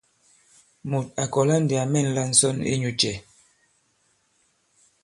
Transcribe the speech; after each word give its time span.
Mùt 0.89 1.05
à 1.21 1.23
kɔ̀la 1.33 1.55
ndī 1.61 1.75
à 1.83 1.85
mɛ̂nla 1.91 2.21
ǹsɔn 2.31 2.57
inyū 2.73 2.91
cɛ? 2.99 3.11